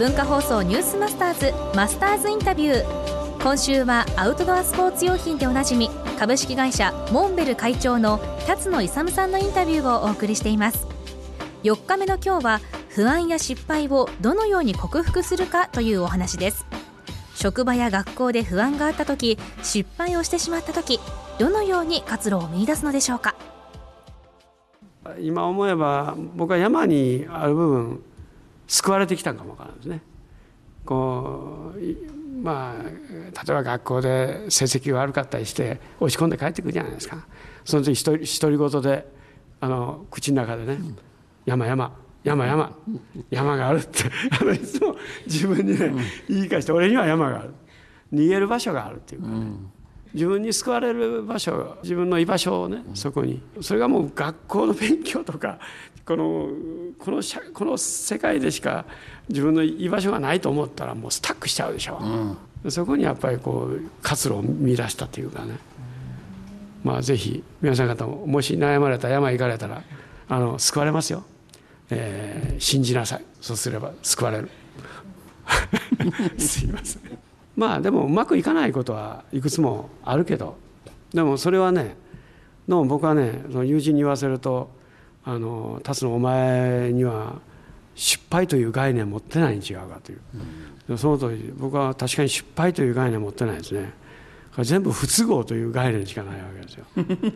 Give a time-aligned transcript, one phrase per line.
[0.00, 3.42] 文化放送ニュースマスターズマスターズインタビュー。
[3.42, 10.86] 今週はアウトドアスポーツ用品でおなじみ株式会社モンベル会長の辰野勇さんのインタビューをお送りしています。
[11.64, 16.64] 4日目の今日は不安や失敗をどのように克服するかというお話です。
[17.34, 20.98] 職場や学校で不安があった時失敗をしてしまった時
[21.38, 23.34] どのように活路を見出すのでしょうか。
[25.20, 28.04] 今思えば僕は山にある部分
[28.70, 30.00] 救われてきたかもわからないですね。
[30.84, 37.26] こうまあ例えば学校で成績が悪かったりして落ち込んで帰ってくるじゃないですか。
[37.64, 39.06] その時独り言で
[39.60, 40.78] あの口の中でね
[41.44, 42.76] 「山山山山
[43.28, 44.04] 山があるって
[44.40, 44.94] あのいつも
[45.26, 45.92] 自分にね
[46.28, 47.50] 言い返して俺には山がある。
[48.12, 49.46] 逃げる場所があるっていうかね、
[50.12, 53.40] 自分に救われる場所自分の居場所をねそこに。
[53.60, 55.58] それがもう学校の勉強とか
[56.04, 56.48] この
[56.98, 57.22] この
[57.54, 58.84] この世界でしか
[59.28, 61.98] 自分の居場所がないと思ったらもうスタックしちゃうでしょ、
[62.64, 65.58] うん、そこにやっぱりこう活路を見出したというかね。
[66.82, 69.82] まあぜひ皆さん方ももし悩まれた山行かれたら
[70.28, 71.24] あの救われますよ。
[71.90, 73.24] えー、信じなさい。
[73.40, 74.50] そうすれば救われる。
[76.38, 77.29] すいません
[77.60, 80.56] まあでもうまくいかないことはいくつもあるけど。
[81.12, 81.94] でもそれはね
[82.66, 84.70] どうも僕はねその友人に言わせると
[85.24, 87.34] あの立つのお前には
[87.94, 90.20] 失敗という概念を持ってないに違うかという、
[90.88, 93.92] うん、その通り僕は確かに失敗という概念を持ってないですね。
[94.62, 96.86] 全部不都合という概念しかないわけですよ。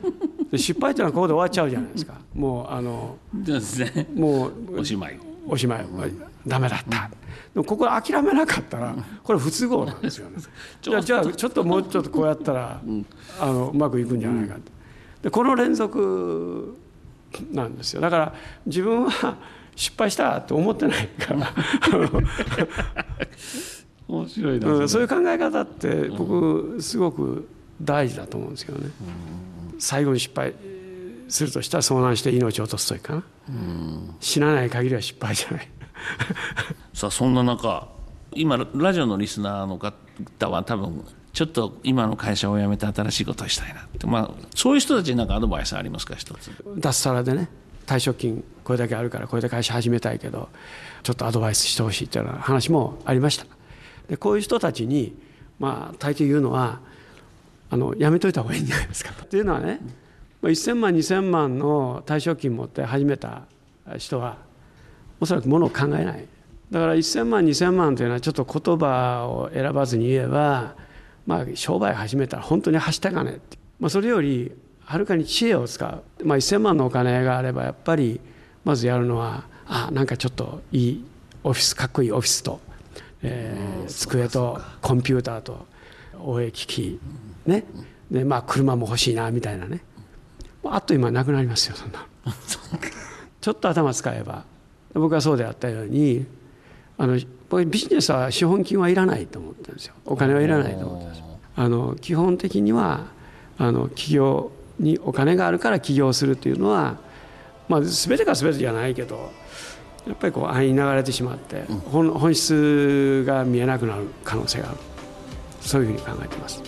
[0.52, 2.14] で失敗というのはここで終わっちゃうじゃないですか。
[2.34, 3.18] もうあの
[4.14, 5.86] もうおしまいおしまい
[6.46, 7.10] ダメだった、
[7.54, 10.36] でもここ諦めなかったらこれ不都合なんですよね。
[10.82, 12.80] じゃあじゃあちょっともうちょっとこうやったら、
[13.40, 14.56] あのうまくいくんじゃないか
[15.22, 16.76] でこの連続
[17.52, 18.00] なんですよ。
[18.00, 18.34] だから
[18.66, 19.36] 自分は
[19.76, 21.52] 失敗したと思ってないから。
[24.06, 27.48] 面白いな、うん、そういう考え方って僕すごく
[27.80, 28.90] 大事だと思うんですけどね、
[29.72, 30.54] うん、最後に失敗
[31.28, 35.68] するとしたら遭難して命を落とすというかな、うん、死なない限りは失敗じゃない。
[36.92, 37.88] さあそんな中
[38.32, 46.50] 今ラジオのリスナーの方は多分ちょっと今の会社を辞めて新しいことをしたいなって、まあ、そういう人たちに何かアドバイスありますか一つ。
[46.76, 47.48] 脱サラでね
[47.86, 50.48] 退職金これだけあるからこれで会社始めたいけど
[51.02, 53.46] ちょっとアドバイスしてほしいっていうような話もありました。
[54.08, 55.16] でこういう人たちに、
[55.58, 56.80] まあ、大抵言うのは
[57.70, 59.24] あのやめといた方がいいんじゃないですかと。
[59.24, 59.80] っていうのはね
[60.48, 63.42] 1000万2000万の退職金持って始めた
[63.98, 64.38] 人は
[65.20, 66.26] おそらくものを考えない。
[66.70, 70.74] だから1000万2000万というのはちょっと言葉を選ばずに言えば、
[71.26, 74.52] まあ、商売始めたら本当にはしたかねって、まあ、それより
[74.84, 78.20] はるかに知恵を使う、まあ、1000万のお金があればやっぱり
[78.64, 81.04] まずやるのはあなんかちょっといい
[81.42, 82.60] オフィスかっこいいオフィスと
[83.24, 85.66] えー、机とコンピューターと
[86.20, 87.00] 応援機器
[87.46, 87.64] ね。
[88.10, 89.80] でまあ車も欲しいなみたいなね。
[90.72, 92.06] あっという間なくなりますよそんな。
[93.40, 94.44] ちょっと頭使えば。
[94.94, 96.24] 僕はそうであったように
[96.96, 97.18] あの
[97.66, 99.94] ビジネスは資本金はいらないと思ってるんですよ。
[100.06, 101.22] お金はいらないと思ってます
[101.56, 103.06] あの基本的には
[103.58, 106.96] あの企業にお金があるから起業するというのは、
[107.68, 109.32] まあ、全てが全てじゃないけど
[110.06, 114.78] やっぱりこう安易に流れてしまって、本本質が見えなくなる可能性がある。
[115.64, 116.62] そういうふうに考えています、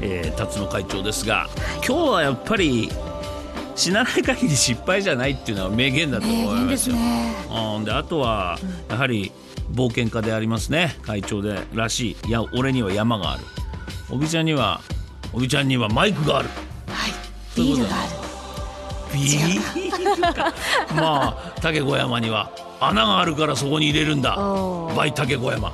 [0.00, 1.48] えー、辰野会長ですが
[1.86, 2.90] 今日はやっぱり
[3.74, 6.96] 死なない限り失敗じゃないっていうのは名言だと思いますよ。
[6.96, 8.58] うん、であとは
[8.88, 9.30] やはり
[9.70, 10.96] 冒険家でありますね。
[11.02, 12.28] 会長でらしい。
[12.28, 13.44] いや俺には山がある。
[14.10, 14.80] おびちゃんには
[15.32, 16.48] おびちゃんにはマイクがある。
[16.88, 17.12] はい、
[17.54, 18.26] ビールがある。
[19.12, 19.56] ビー
[20.16, 20.34] ル？
[20.34, 20.54] か
[20.96, 22.50] まあ竹小山には
[22.80, 24.36] 穴があるからそこに入れるんだ。
[24.96, 25.72] バイ竹小山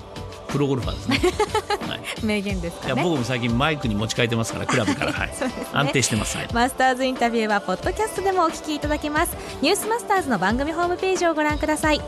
[0.53, 1.33] プロゴルファーですね、
[1.89, 5.29] はい、名言ですか、ね、いや僕も最近マイクに持ち替えてますからクラブから、はい。
[5.33, 5.35] ね、
[5.73, 9.37] 安定してます、はい、マスターズインタビューはポッドキャストでもお聞きいただけます。
[9.63, 12.01] ニュースマスターズの番組ホームページをご覧ください。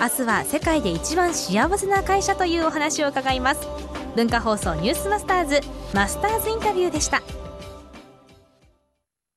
[0.00, 3.88] 明日は世界で一番幸せな会社というお話を伺います。
[4.14, 5.60] 文化放送ニュースマスターズ
[5.94, 7.22] マスターズインタビューでした